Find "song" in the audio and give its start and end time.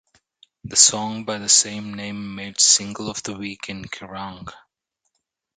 0.75-1.25